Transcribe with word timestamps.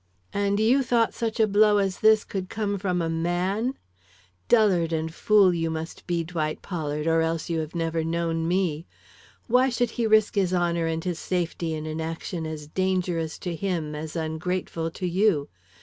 "And 0.33 0.59
you 0.59 0.81
thought 0.81 1.13
such 1.13 1.39
a 1.39 1.45
blow 1.45 1.77
as 1.77 1.99
this 1.99 2.23
could 2.23 2.49
come 2.49 2.79
from 2.79 3.03
a 3.03 3.07
man! 3.07 3.75
Dullard 4.47 4.91
and 4.91 5.13
fool 5.13 5.53
you 5.53 5.69
must 5.69 6.07
be, 6.07 6.23
Dwight 6.23 6.63
Pollard, 6.63 7.05
or 7.05 7.21
else 7.21 7.51
you 7.51 7.59
have 7.59 7.75
never 7.75 8.03
known 8.03 8.47
me. 8.47 8.87
Why 9.45 9.69
should 9.69 9.91
he 9.91 10.07
risk 10.07 10.33
his 10.33 10.55
honor 10.55 10.87
and 10.87 11.03
his 11.03 11.19
safety 11.19 11.75
in 11.75 11.85
an 11.85 12.01
action 12.01 12.47
as 12.47 12.65
dangerous 12.65 13.37
to 13.45 13.55
him 13.55 13.93
as 13.93 14.15
ungrateful 14.15 14.89
to 14.89 15.05
you? 15.07 15.49